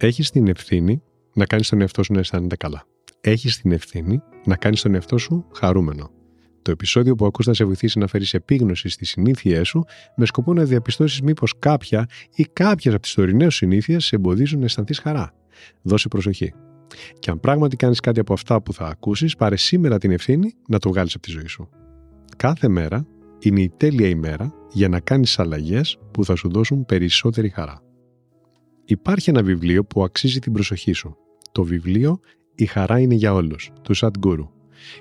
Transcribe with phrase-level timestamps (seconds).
[0.00, 1.02] Έχεις την ευθύνη
[1.34, 2.84] να κάνεις τον εαυτό σου να αισθάνεται καλά.
[3.20, 6.10] Έχεις την ευθύνη να κάνεις τον εαυτό σου χαρούμενο.
[6.62, 9.84] Το επεισόδιο που ακούς θα σε βοηθήσει να φέρεις επίγνωση στις συνήθειές σου
[10.16, 14.64] με σκοπό να διαπιστώσεις μήπως κάποια ή κάποιες από τις τωρινές συνήθειες σε εμποδίζουν να
[14.64, 15.34] αισθανθείς χαρά.
[15.82, 16.52] Δώσε προσοχή.
[17.18, 20.78] Και αν πράγματι κάνεις κάτι από αυτά που θα ακούσεις, πάρε σήμερα την ευθύνη να
[20.78, 21.68] το βγάλεις από τη ζωή σου.
[22.36, 23.06] Κάθε μέρα
[23.38, 27.82] είναι η τέλεια ημέρα για να κάνεις αλλαγές που θα σου δώσουν περισσότερη χαρά.
[28.90, 31.16] Υπάρχει ένα βιβλίο που αξίζει την προσοχή σου.
[31.52, 32.20] Το βιβλίο
[32.54, 34.50] «Η χαρά είναι για όλους» του Σαντ Γκούρου.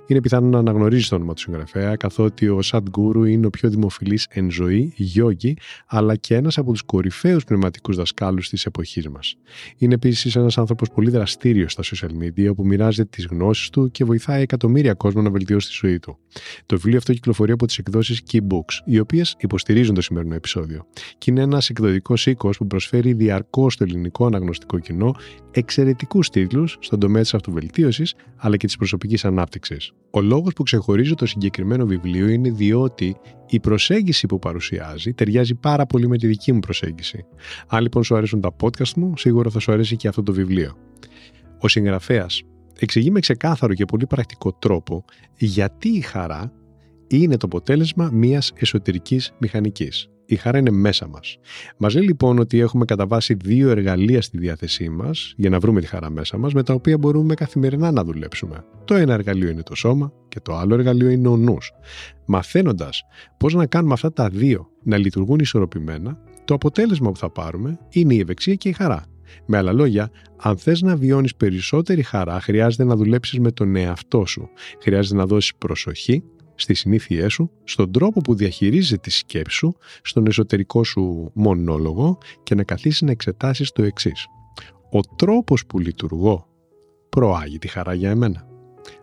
[0.07, 3.69] Είναι πιθανό να αναγνωρίζει το όνομα του συγγραφέα, καθότι ο Σαντ Γκούρου είναι ο πιο
[3.69, 9.35] δημοφιλής εν ζωή, γιόγκη, αλλά και ένας από τους κορυφαίους πνευματικούς δασκάλους της εποχής μας.
[9.77, 14.03] Είναι επίσης ένας άνθρωπος πολύ δραστήριος στα social media, που μοιράζεται τις γνώσεις του και
[14.03, 16.17] βοηθάει εκατομμύρια κόσμο να βελτιώσει τη ζωή του.
[16.65, 20.85] Το βιβλίο αυτό κυκλοφορεί από τις εκδόσεις Key Books, οι οποίες υποστηρίζουν το σημερινό επεισόδιο.
[21.17, 25.15] Και είναι ένας εκδοτικός οίκος που προσφέρει διαρκώς στο ελληνικό αναγνωστικό κοινό
[25.51, 29.66] εξαιρετικούς τίτλους στον τομέα της αυτοβελτίωσης αλλά και της προσωπικής ανάπτυξης.
[30.11, 33.15] Ο λόγος που ξεχωρίζω το συγκεκριμένο βιβλίο είναι διότι
[33.47, 37.25] η προσέγγιση που παρουσιάζει ταιριάζει πάρα πολύ με τη δική μου προσέγγιση.
[37.67, 40.77] Αν λοιπόν σου αρέσουν τα podcast μου, σίγουρα θα σου αρέσει και αυτό το βιβλίο.
[41.59, 42.43] Ο συγγραφέας
[42.79, 45.05] εξηγεί με ξεκάθαρο και πολύ πρακτικό τρόπο
[45.37, 46.51] γιατί η χαρά
[47.07, 51.37] είναι το αποτέλεσμα μιας εσωτερικής μηχανικής η χαρά είναι μέσα μας.
[51.77, 55.81] Μας λέει λοιπόν ότι έχουμε κατά βάση δύο εργαλεία στη διάθεσή μας για να βρούμε
[55.81, 58.65] τη χαρά μέσα μας με τα οποία μπορούμε καθημερινά να δουλέψουμε.
[58.85, 61.71] Το ένα εργαλείο είναι το σώμα και το άλλο εργαλείο είναι ο νους.
[62.25, 63.03] Μαθαίνοντας
[63.37, 68.13] πώς να κάνουμε αυτά τα δύο να λειτουργούν ισορροπημένα, το αποτέλεσμα που θα πάρουμε είναι
[68.13, 69.05] η ευεξία και η χαρά.
[69.45, 74.25] Με άλλα λόγια, αν θες να βιώνεις περισσότερη χαρά, χρειάζεται να δουλέψεις με τον εαυτό
[74.25, 74.49] σου.
[74.81, 76.23] Χρειάζεται να δώσεις προσοχή
[76.57, 82.55] στις συνήθειές σου, στον τρόπο που διαχειρίζεσαι τη σκέψη σου, στον εσωτερικό σου μονόλογο και
[82.55, 84.25] να καθίσεις να εξετάσεις το εξής.
[84.91, 86.47] Ο τρόπος που λειτουργώ
[87.09, 88.47] προάγει τη χαρά για εμένα.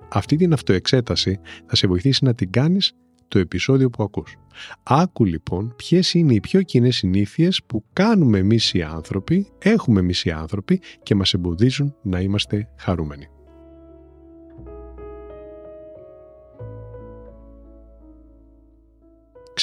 [0.09, 2.93] Αυτή την αυτοεξέταση θα σε βοηθήσει να την κάνεις
[3.29, 4.37] το επεισόδιο που ακούς.
[4.83, 10.25] Άκου λοιπόν ποιες είναι οι πιο κοινέ συνήθειες που κάνουμε εμείς οι άνθρωποι, έχουμε εμείς
[10.25, 13.29] οι άνθρωποι και μας εμποδίζουν να είμαστε χαρούμενοι.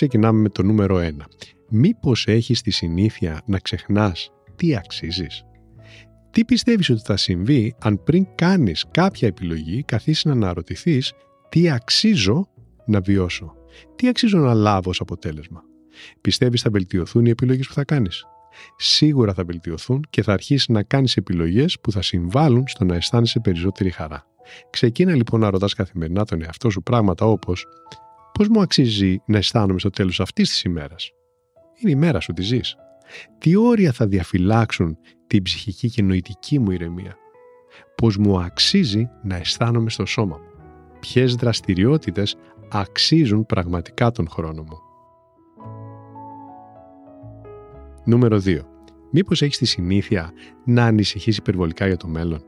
[0.01, 1.09] Ξεκινάμε με το νούμερο 1.
[1.69, 5.45] Μήπως έχεις τη συνήθεια να ξεχνάς τι αξίζεις;
[6.31, 11.13] Τι πιστεύεις ότι θα συμβεί αν πριν κάνεις κάποια επιλογή καθίσεις να αναρωτηθείς
[11.49, 12.47] τι αξίζω
[12.85, 13.53] να βιώσω;
[13.95, 15.63] Τι αξίζω να λάβω ως αποτέλεσμα;
[16.21, 18.23] Πιστεύεις θα βελτιωθούν οι επιλογές που θα κάνεις;
[18.77, 23.39] Σίγουρα θα βελτιωθούν και θα αρχίσεις να κάνεις επιλογές που θα συμβάλλουν στο να αισθάνεσαι
[23.39, 24.25] περισσότερη χαρά.
[24.69, 27.65] Ξεκίνα λοιπόν να ρωτάς καθημερινά τον εαυτό σου πράγματα όπως
[28.33, 31.11] Πώς μου αξίζει να αισθάνομαι στο τέλος αυτής της ημέρας;
[31.79, 32.75] Είναι η μέρα σου, τη ζεις.
[33.37, 34.97] Τι όρια θα διαφυλάξουν
[35.27, 37.15] την ψυχική και νοητική μου ηρεμία;
[37.95, 40.63] Πώς μου αξίζει να αισθάνομαι στο σώμα μου;
[40.99, 42.35] Ποιες δραστηριότητες
[42.69, 44.77] αξίζουν πραγματικά τον χρόνο μου;
[48.05, 48.59] Νούμερο 2.
[49.11, 50.31] Μήπως έχεις τη συνήθεια
[50.65, 52.43] να ανησυχείς υπερβολικά για το μέλλον;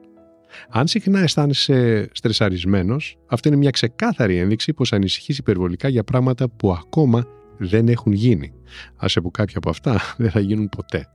[0.69, 6.71] Αν συχνά αισθάνεσαι στρεσαρισμένος, αυτό είναι μια ξεκάθαρη ένδειξη πως ανησυχείς υπερβολικά για πράγματα που
[6.71, 7.27] ακόμα
[7.57, 8.53] δεν έχουν γίνει.
[8.95, 11.07] Άσε που κάποια από αυτά δεν θα γίνουν ποτέ.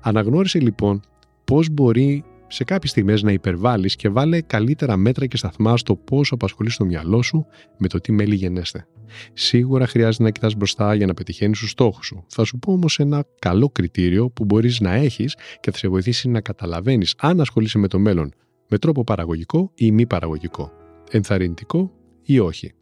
[0.00, 1.00] Αναγνώρισε λοιπόν
[1.44, 6.32] πώ μπορεί σε κάποιες στιγμές να υπερβάλλεις και βάλε καλύτερα μέτρα και σταθμά στο πώς
[6.32, 7.46] απασχολείς το μυαλό σου
[7.78, 8.86] με το τι μέλη γενέστε.
[9.32, 12.24] Σίγουρα χρειάζεται να κοιτάς μπροστά για να πετυχαίνεις τους στόχους σου.
[12.28, 16.28] Θα σου πω όμως ένα καλό κριτήριο που μπορείς να έχεις και θα σε βοηθήσει
[16.28, 18.32] να καταλαβαίνεις αν ασχολείσαι με το μέλλον
[18.72, 20.72] με τρόπο παραγωγικό ή μη παραγωγικό,
[21.10, 21.92] ενθαρρυντικό
[22.22, 22.72] ή όχι.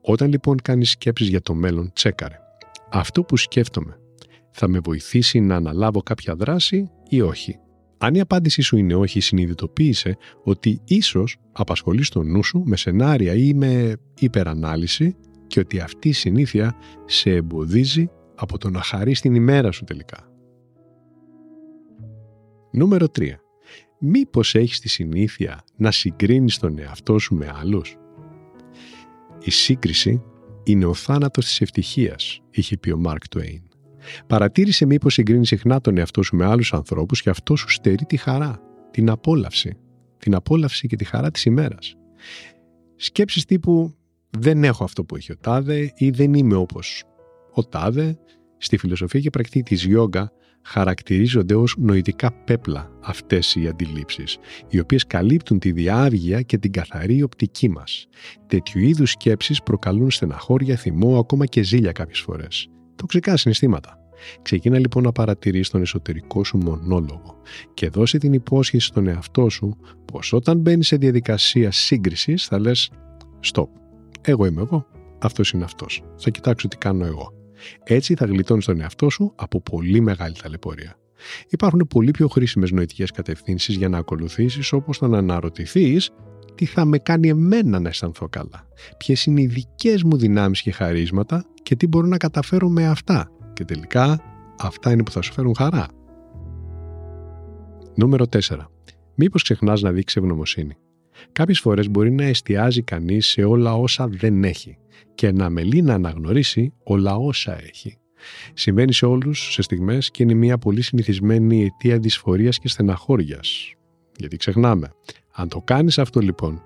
[0.00, 2.38] Όταν λοιπόν κάνεις σκέψεις για το μέλλον, τσέκαρε.
[2.90, 3.98] Αυτό που σκέφτομαι
[4.50, 7.58] θα με βοηθήσει να αναλάβω κάποια δράση ή όχι;
[7.98, 13.34] Αν η απάντησή σου είναι όχι, συνειδητοποίησε ότι ίσως απασχολείς το νου σου με σενάρια
[13.34, 19.34] ή με υπερανάλυση και ότι αυτή η συνήθεια σε εμποδίζει από το να χαρείς την
[19.34, 20.30] ημέρα σου τελικά.
[22.70, 23.45] Νούμερο 3.
[23.98, 27.96] Μήπως έχεις τη συνήθεια να συγκρίνεις τον εαυτό σου με άλλους;
[29.40, 30.22] Η σύγκριση
[30.62, 33.62] είναι ο θάνατος της ευτυχίας, είχε πει ο Μάρκ Τουέιν.
[34.26, 38.16] Παρατήρησε μήπως συγκρίνει συχνά τον εαυτό σου με άλλους ανθρώπους και αυτό σου στερεί τη
[38.16, 38.60] χαρά,
[38.90, 39.76] την απόλαυση.
[40.18, 41.94] Την απόλαυση και τη χαρά της ημέρας.
[42.96, 43.94] Σκέψεις τύπου
[44.30, 47.04] δεν έχω αυτό που έχει ο Τάδε ή δεν είμαι όπως
[47.52, 48.18] ο Τάδε.
[48.58, 50.32] Στη φιλοσοφία και πρακτική της γιόγκα
[50.66, 57.22] χαρακτηρίζονται ως νοητικά πέπλα αυτές οι αντιλήψεις, οι οποίες καλύπτουν τη διάβγεια και την καθαρή
[57.22, 58.06] οπτική μας.
[58.46, 62.68] Τέτοιου είδους σκέψεις προκαλούν στεναχώρια, θυμό, ακόμα και ζήλια κάποιες φορές.
[62.96, 63.98] Τοξικά συναισθήματα.
[64.42, 67.40] Ξεκίνα λοιπόν να παρατηρείς τον εσωτερικό σου μονόλογο
[67.74, 69.76] και δώσε την υπόσχεση στον εαυτό σου
[70.12, 72.90] πως όταν μπαίνει σε διαδικασία σύγκρισης θα λες
[73.52, 73.68] «Stop,
[74.20, 74.86] εγώ είμαι εγώ,
[75.18, 77.35] αυτός είναι αυτός, θα κοιτάξω τι κάνω εγώ».
[77.84, 80.98] Έτσι θα γλιτώνεις τον εαυτό σου από πολύ μεγάλη ταλαιπωρία.
[81.48, 86.10] Υπάρχουν πολύ πιο χρήσιμες νοητικές κατευθύνσεις για να ακολουθήσεις, όπως το να αναρωτηθείς
[86.54, 90.72] τι θα με κάνει εμένα να αισθανθώ καλά, ποιες είναι οι δικές μου δυνάμεις και
[90.72, 94.20] χαρίσματα και τι μπορώ να καταφέρω με αυτά; Και τελικά,
[94.58, 95.86] αυτά είναι που θα σου φέρουν χαρά.
[97.94, 98.38] Νούμερο 4.
[99.14, 100.76] Μήπως ξεχνάς να δείξει ευγνωμοσύνη.
[101.32, 104.78] Κάποιες φορές μπορεί να εστιάζει κανείς σε όλα όσα δεν έχει
[105.14, 107.98] και να μελεί να αναγνωρίσει όλα όσα έχει.
[108.54, 113.74] Συμβαίνει σε όλους σε στιγμές και είναι μια πολύ συνηθισμένη αιτία δυσφορίας και στεναχώριας.
[114.16, 114.90] Γιατί ξεχνάμε.
[115.32, 116.62] Αν το κάνεις αυτό λοιπόν,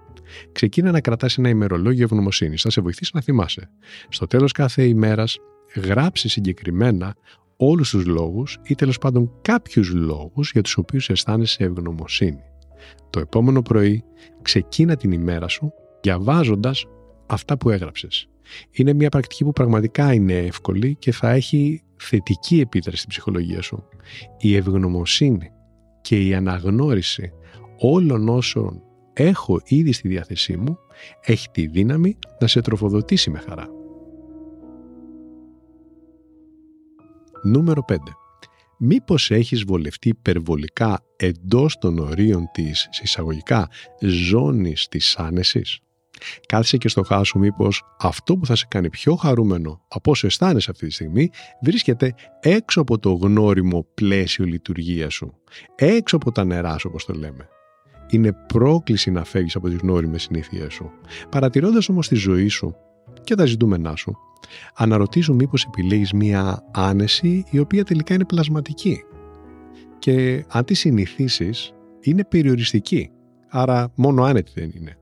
[0.53, 2.63] ξεκίνα να κρατάς ένα ημερολόγιο ευγνωμοσύνης.
[2.63, 3.71] Θα σε βοηθήσει να θυμάσαι.
[4.09, 5.39] Στο τέλος κάθε ημέρας
[5.75, 7.15] γράψει συγκεκριμένα
[7.57, 12.43] όλους τους λόγους ή τέλος πάντων κάποιους λόγους για τους οποίους αισθάνεσαι ευγνωμοσύνη.
[13.11, 14.05] Το επόμενο πρωί
[14.43, 16.87] ξεκίνα την ημέρα σου διαβάζοντας
[17.31, 18.29] αυτά που έγραψες.
[18.71, 23.89] Είναι μια πρακτική που πραγματικά είναι εύκολη και θα έχει θετική επίδραση στην ψυχολογία σου.
[24.39, 25.51] Η ευγνωμοσύνη
[26.01, 27.33] και η αναγνώριση
[27.79, 28.83] όλων όσων
[29.13, 30.79] έχω ήδη στη διάθεσή μου
[31.21, 33.69] έχει τη δύναμη να σε τροφοδοτήσει με χαρά.
[37.43, 37.97] Νούμερο 5.
[38.79, 43.69] Μήπως έχεις βολευτεί υπερβολικά εντός των ορίων της εισαγωγικά
[44.01, 45.81] ζώνης της άνεσης;
[46.47, 50.71] Κάθισε και στο χάσου μήπως αυτό που θα σε κάνει πιο χαρούμενο από όσο αισθάνεσαι
[50.71, 51.31] αυτή τη στιγμή
[51.63, 55.35] βρίσκεται έξω από το γνώριμο πλαίσιο λειτουργίας σου.
[55.75, 57.49] Έξω από τα νερά σου όπως το λέμε.
[58.11, 60.91] Είναι πρόκληση να φεύγεις από τις γνώριμες συνήθειές σου.
[61.29, 62.77] Παρατηρώντας όμως τη ζωή σου
[63.25, 64.17] και τα ζητούμενά σου,
[64.75, 69.05] αναρωτήσου μήπως επιλέγεις μία άνεση η οποία τελικά είναι πλασματική.
[69.99, 73.11] Και αν τη συνηθίσεις, είναι περιοριστική.
[73.49, 74.99] Άρα μόνο άνετη δεν είναι.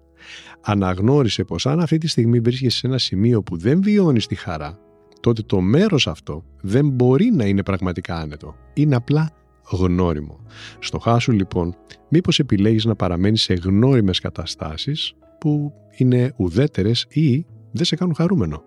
[0.61, 4.79] Αναγνώρισε πως αν αυτή τη στιγμή βρίσκεσαι σε ένα σημείο που δεν βιώνεις τη χαρά,
[5.20, 8.55] τότε το μέρος αυτό δεν μπορεί να είναι πραγματικά άνετο.
[8.75, 9.31] Είναι απλά
[9.70, 10.41] γνώριμο.
[10.79, 11.75] Στο χάσου λοιπόν,
[12.09, 18.62] μήπως επιλέγεις να παραμένεις σε γνώριμες καταστάσεις που είναι ουδέτερες ή δεν σε κάνουν χαρούμενο.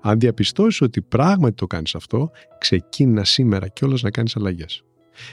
[0.00, 4.84] Αν διαπιστώσεις ότι πράγματι το κάνεις αυτό, ξεκίνα σήμερα κιόλας να κάνεις αλλαγές.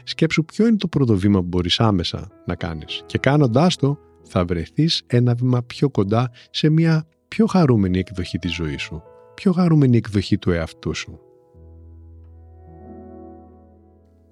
[0.03, 4.45] Σκέψου ποιο είναι το πρώτο βήμα που μπορείς άμεσα να κάνεις και κάνοντάς το θα
[4.45, 9.01] βρεθείς ένα βήμα πιο κοντά σε μια πιο χαρούμενη εκδοχή της ζωής σου,
[9.33, 11.19] πιο χαρούμενη εκδοχή του εαυτού σου.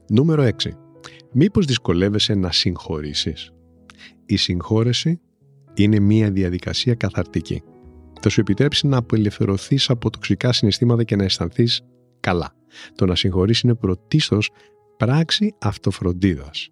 [0.10, 0.50] Νούμερο 6.
[1.32, 3.52] Μήπως δυσκολεύεσαι να συγχωρήσεις;
[4.26, 5.20] Η συγχώρεση
[5.74, 7.64] είναι μια διαδικασία καθαρτική
[8.22, 11.82] θα σου επιτρέψει να απελευθερωθείς από τοξικά συναισθήματα και να αισθανθείς
[12.20, 12.56] καλά.
[12.96, 14.50] Το να συγχωρήσει είναι πρωτίστως
[14.98, 16.70] πράξη αυτοφροντίδας.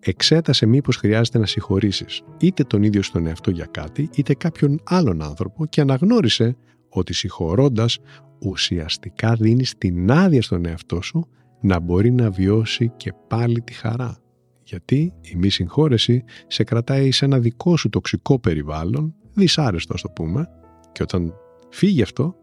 [0.00, 5.22] Εξέτασε μήπως χρειάζεται να συγχωρήσεις είτε τον ίδιο στον εαυτό για κάτι, είτε κάποιον άλλον
[5.22, 6.56] άνθρωπο και αναγνώρισε
[6.88, 7.98] ότι συγχωρώντας
[8.38, 11.28] ουσιαστικά δίνεις την άδεια στον εαυτό σου
[11.60, 14.18] να μπορεί να βιώσει και πάλι τη χαρά.
[14.62, 20.08] Γιατί η μη συγχώρεση σε κρατάει σε ένα δικό σου τοξικό περιβάλλον, δυσάρεστο ας το
[20.08, 20.48] πούμε,
[20.92, 21.34] και όταν
[21.70, 22.36] φύγει αυτό,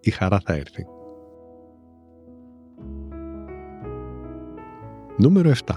[0.00, 0.86] η χαρά θα έρθει.
[5.18, 5.74] Νούμερο 7.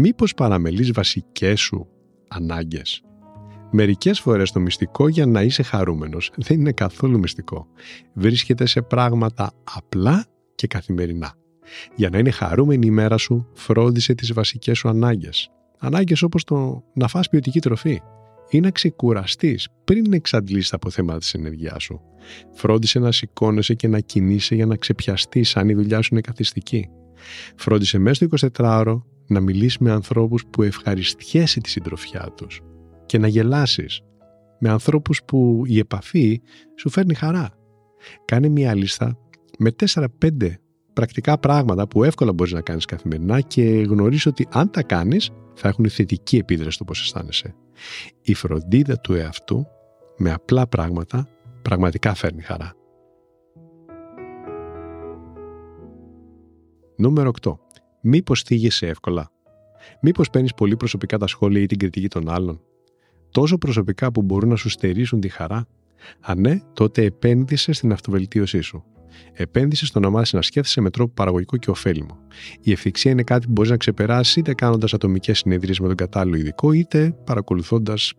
[0.00, 1.88] Μήπως παραμελείς βασικές σου
[2.28, 3.02] ανάγκες;
[3.70, 7.66] Μερικές φορές το μυστικό για να είσαι χαρούμενος δεν είναι καθόλου μυστικό.
[8.14, 11.34] Βρίσκεται σε πράγματα απλά και καθημερινά.
[11.94, 15.50] Για να είναι χαρούμενη η μέρα σου, φρόντισε τις βασικές σου ανάγκες.
[15.78, 18.00] Ανάγκες όπως το να φας ποιοτική τροφή,
[18.50, 22.00] ή να ξεκουραστείς πριν εξαντλήσεις τα αποθέματα της ενεργειά σου.
[22.52, 26.88] Φρόντισε να σηκώνεσαι και να κινείσαι για να ξεπιαστείς αν η δουλειά σου είναι καθιστική.
[27.56, 32.60] Φρόντισε μέσα στο 24ωρο να μιλήσει με ανθρώπους που ευχαριστιέσαι τη συντροφιά τους
[33.06, 34.00] και να γελάσεις
[34.58, 36.40] με ανθρώπους που η επαφή
[36.78, 37.50] σου φέρνει χαρά.
[38.24, 39.18] Κάνε μια λίστα
[39.58, 40.08] με 4-5
[40.92, 45.68] πρακτικά πράγματα που εύκολα μπορείς να κάνεις καθημερινά και γνωρίζεις ότι αν τα κάνεις θα
[45.68, 47.54] έχουν θετική επίδραση στο πώς αισθάνεσαι.
[48.22, 49.66] Η φροντίδα του εαυτού
[50.16, 51.28] με απλά πράγματα
[51.62, 52.72] πραγματικά φέρνει χαρά.
[56.96, 57.52] Νούμερο 8.
[58.10, 59.30] Μήπως θίγεσαι εύκολα;
[60.00, 62.60] Μήπως παίρνεις πολύ προσωπικά τα σχόλια ή την κριτική των άλλων;
[63.30, 65.66] Τόσο προσωπικά που μπορούν να σου στερήσουν τη χαρά;
[66.20, 68.84] Αν ναι, τότε επένδυσες στην αυτοβελτίωσή σου.
[69.32, 72.18] Επένδυσες στο να μάθεις να σκέφτεσαι με τρόπο παραγωγικό και ωφέλιμο.
[72.60, 76.36] Η ευθυξία είναι κάτι που μπορείς να ξεπεράσεις είτε κάνοντας ατομικές συνεδρίε με τον κατάλληλο
[76.36, 78.12] ειδικό, είτε παρακολουθώντας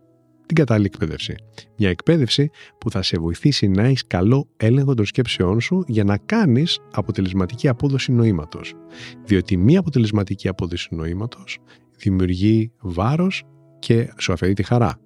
[0.50, 1.34] την κατάλληλη εκπαίδευση.
[1.76, 6.16] Μια εκπαίδευση που θα σε βοηθήσει να έχεις καλό έλεγχο των σκέψεών σου για να
[6.16, 8.74] κάνεις αποτελεσματική απόδοση νοήματος.
[9.24, 11.58] Διότι μία αποτελεσματική απόδοση νοήματος
[11.98, 13.42] δημιουργεί βάρος
[13.78, 15.00] και σου αφαιρεί τη χαρά.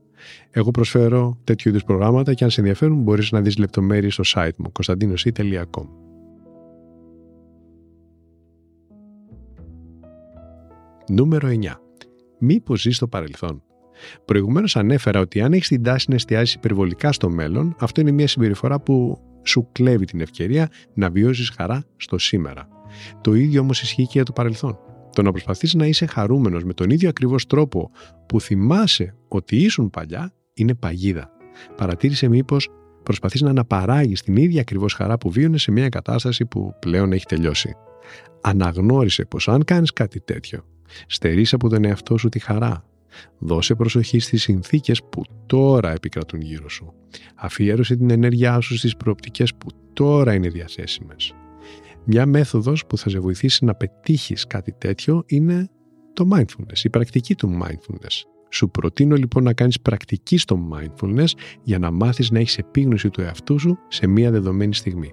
[0.51, 4.57] Εγώ προσφέρω τέτοιου είδους προγράμματα και αν σε ενδιαφέρουν μπορείς να δεις λεπτομέρειες στο site
[4.57, 5.89] μου konstantinos.com.
[11.11, 11.55] Νούμερο 9.
[12.39, 13.63] Μήπως ζεις στο παρελθόν.
[14.25, 18.29] Προηγουμένως ανέφερα ότι αν έχεις την τάση να εστιάζει υπερβολικά στο μέλλον, αυτό είναι μια
[18.29, 22.69] συμπεριφορά που σου κλέβει την ευκαιρία να βιώσεις χαρά στο σήμερα.
[23.21, 24.79] Το ίδιο όμως ισχύει και για το παρελθόν.
[25.13, 27.91] Το να προσπαθείς να είσαι χαρούμενος με τον ίδιο ακριβώς τρόπο
[28.27, 31.31] που θυμάσαι ότι ήσουν παλιά είναι παγίδα.
[31.77, 32.69] Παρατήρησε μήπως
[33.03, 37.27] προσπαθείς να αναπαράγεις την ίδια ακριβώς χαρά που βίωνες σε μια κατάσταση που πλέον έχει
[37.27, 37.77] τελειώσει.
[38.41, 40.65] Αναγνώρισε πως αν κάνεις κάτι τέτοιο,
[41.07, 42.85] στερεί από τον εαυτό σου τη χαρά,
[43.39, 46.95] Δώσε προσοχή στις συνθήκες που τώρα επικρατούν γύρω σου.
[47.35, 51.35] Αφιέρωσε την ενέργειά σου στις προοπτικές που τώρα είναι διαθέσιμες.
[52.05, 55.69] Μια μέθοδος που θα σε βοηθήσει να πετύχεις κάτι τέτοιο είναι
[56.13, 58.23] το mindfulness, η πρακτική του mindfulness.
[58.51, 61.31] Σου προτείνω λοιπόν να κάνεις πρακτική στο mindfulness
[61.63, 65.11] για να μάθεις να έχεις επίγνωση του εαυτού σου σε μια δεδομένη στιγμή.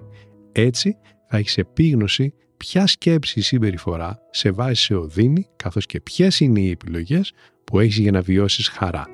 [0.52, 0.96] Έτσι
[1.28, 6.60] θα έχεις επίγνωση ποια σκέψη ή συμπεριφορά σε βάζει σε οδύνη καθώς και ποιες είναι
[6.60, 7.32] οι επιλογές
[7.64, 9.06] που έχεις για να βιώσεις χαρά.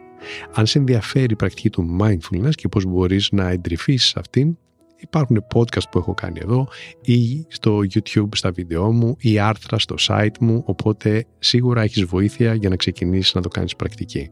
[0.55, 4.57] Αν σε ενδιαφέρει η πρακτική του mindfulness και πώς μπορείς να εντρυφήσεις αυτήν,
[4.97, 6.69] υπάρχουν podcast που έχω κάνει εδώ
[7.03, 12.55] ή στο YouTube στα βίντεό μου ή άρθρα στο site μου, οπότε σίγουρα έχεις βοήθεια
[12.55, 14.31] για να ξεκινήσεις να το κάνεις πρακτική.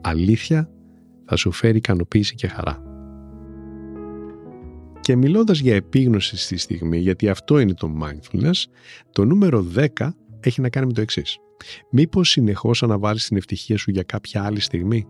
[0.00, 0.70] Αλήθεια
[1.26, 2.91] θα σου φέρει ικανοποίηση και χαρά.
[5.02, 8.64] Και μιλώντας για επίγνωση στη στιγμή, γιατί αυτό είναι το mindfulness,
[9.12, 9.86] το νούμερο 10
[10.40, 11.38] έχει να κάνει με το εξής.
[11.90, 15.06] Μήπως συνεχώς αναβάλεις την ευτυχία σου για κάποια άλλη στιγμή;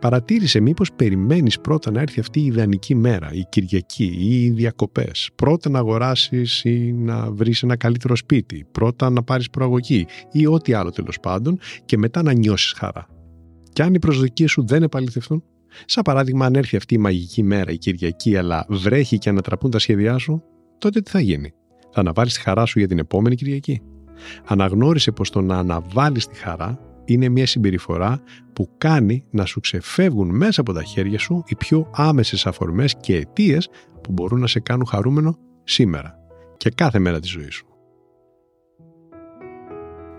[0.00, 5.30] Παρατήρησε μήπως περιμένεις πρώτα να έρθει αυτή η ιδανική μέρα, η Κυριακή ή οι διακοπές.
[5.34, 8.66] Πρώτα να αγοράσεις ή να βρεις ένα καλύτερο σπίτι.
[8.72, 13.06] Πρώτα να πάρεις προαγωγή ή ό,τι άλλο τέλος πάντων και μετά να νιώσεις χαρά.
[13.72, 15.42] Και αν οι προσδοκίες σου δεν επαληθευτούν,
[15.84, 19.78] σαν παράδειγμα αν έρθει αυτή η μαγική μέρα, η Κυριακή, αλλά βρέχει και ανατραπούν τα
[19.78, 20.42] σχέδιά σου,
[20.78, 21.52] τότε τι θα γίνει;
[21.92, 23.82] Θα αναβάλεις τη χαρά σου για την επόμενη Κυριακή;
[24.44, 28.20] Αναγνώρισε πως το να αναβάλεις τη χαρά είναι μια συμπεριφορά
[28.52, 33.16] που κάνει να σου ξεφεύγουν μέσα από τα χέρια σου οι πιο άμεσες αφορμές και
[33.16, 33.68] αιτίες
[34.02, 36.18] που μπορούν να σε κάνουν χαρούμενο σήμερα
[36.56, 37.64] και κάθε μέρα της ζωής σου.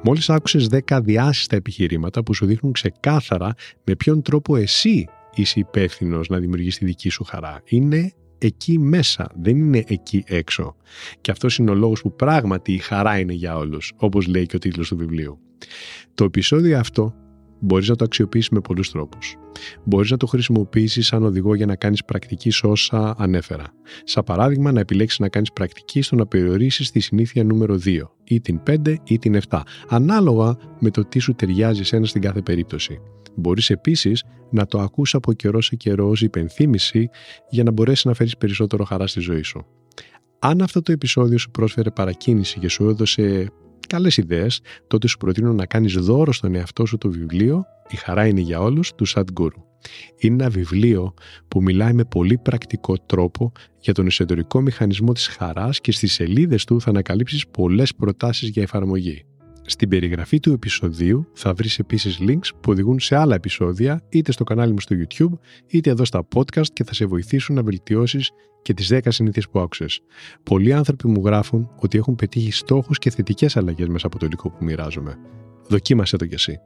[0.04, 3.54] Μόλις άκουσες 10 διάσυστα επιχειρήματα που σου δείχνουν ξεκάθαρα
[3.84, 7.62] με ποιον τρόπο εσύ είσαι υπεύθυνο να δημιουργήσει τη δική σου χαρά.
[7.66, 10.76] Είναι εκεί μέσα, δεν είναι εκεί έξω.
[11.22, 14.56] Και αυτός είναι ο λόγος που πράγματι η χαρά είναι για όλους, όπως λέει και
[14.56, 15.40] ο τίτλος του βιβλίου.
[16.14, 17.14] Το επεισόδιο αυτό
[17.60, 19.36] μπορείς να το αξιοποιήσεις με πολλούς τρόπους.
[19.84, 23.64] Μπορείς να το χρησιμοποιήσεις σαν οδηγό για να κάνεις πρακτική σε όσα ανέφερα.
[24.04, 28.42] Σαν παράδειγμα, να επιλέξεις να κάνεις πρακτική στο να περιορίσεις τη συνήθεια νούμερο 2, ή
[28.42, 32.42] την 5 ή την 7, ανάλογα με το τι σου ταιριάζει σε ένα στην κάθε
[32.42, 33.00] περίπτωση.
[33.36, 37.10] Μπορείς επίσης να το ακούς από καιρό σε καιρό ως υπενθύμηση
[37.50, 39.66] για να μπορέσεις να φέρεις περισσότερο χαρά στη ζωή σου.
[40.40, 43.52] Αν αυτό το επεισόδιο σου πρόσφερε παρακίνηση και σου έδωσε
[43.88, 48.28] καλές ιδέες, τότε σου προτείνω να κάνεις δώρο στον εαυτό σου το βιβλίο «Η χαρά
[48.28, 49.64] είναι για όλους» του Σαντγκούρου.
[50.18, 51.14] Είναι ένα βιβλίο
[51.48, 56.66] που μιλάει με πολύ πρακτικό τρόπο για τον εσωτερικό μηχανισμό της χαράς και στις σελίδες
[56.66, 59.26] του θα ανακαλύψεις πολλές προτάσεις για εφαρμογή.
[59.66, 64.44] Στην περιγραφή του επεισοδίου θα βρεις επίσης links που οδηγούν σε άλλα επεισόδια είτε στο
[64.44, 65.38] κανάλι μου στο YouTube
[65.68, 69.60] είτε εδώ στα podcast και θα σε βοηθήσουν να βελτιώσεις και τις 10 συνήθειες που
[69.60, 70.02] άκουσες.
[70.44, 74.50] Πολλοί άνθρωποι μου γράφουν ότι έχουν πετύχει στόχους και θετικές αλλαγές μέσα από το υλικό
[74.50, 75.16] που μοιράζομαι.
[75.68, 76.60] Δοκίμασέ το κι εσύ.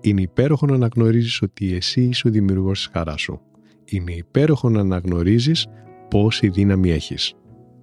[0.00, 3.40] Είναι υπέροχο να αναγνωρίζεις ότι εσύ είσαι ο δημιουργός της χαράς σου.
[3.84, 5.66] Είναι υπέροχο να αναγνωρίζεις
[6.08, 7.34] πόση δύναμη έχεις.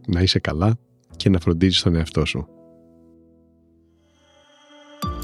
[0.08, 0.78] Να είσαι καλά
[1.16, 2.48] και να φροντίζεις τον εαυτό σου.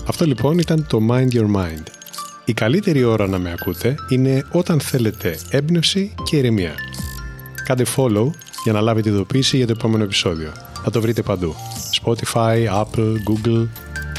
[0.07, 1.83] Αυτό λοιπόν ήταν το Mind Your Mind.
[2.45, 6.73] Η καλύτερη ώρα να με ακούτε είναι όταν θέλετε έμπνευση και ηρεμία.
[7.63, 8.29] Κάντε follow
[8.63, 10.51] για να λάβετε ειδοποίηση για το επόμενο επεισόδιο.
[10.83, 11.55] Θα το βρείτε παντού.
[12.01, 13.67] Spotify, Apple, Google,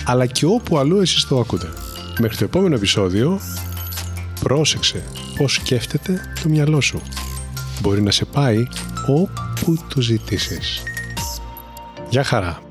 [0.05, 1.69] αλλά και όπου αλλού εσείς το ακούτε.
[2.21, 3.41] Μέχρι το επόμενο επεισόδιο,
[4.41, 5.03] πρόσεξε
[5.37, 7.03] πώς σκέφτεται το μυαλό σου.
[7.81, 8.67] Μπορεί να σε πάει
[9.07, 10.83] όπου το ζητήσεις.
[12.11, 12.63] Γεια χαρά!